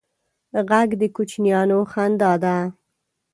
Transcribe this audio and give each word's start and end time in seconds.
غږ 0.69 0.89
د 1.01 1.03
کوچنیانو 1.15 1.79
خندا 1.91 2.31
ده 2.43 2.55